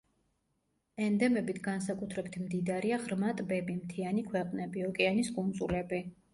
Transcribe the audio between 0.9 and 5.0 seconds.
ენდემებით განსაკუთრებით მდიდარია ღრმა ტბები, მთიანი ქვეყნები,